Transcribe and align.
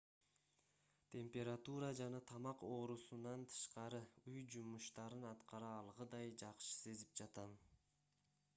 температура 1.15 1.89
жана 1.99 2.21
тамак 2.31 2.63
оорусунан 2.69 3.45
тышкары 3.51 4.01
үй 4.33 4.41
жумуштарын 4.55 5.29
аткара 5.33 5.71
алгыдай 5.83 6.35
жакшы 6.45 6.75
сезип 6.81 7.17
жатам 7.23 7.57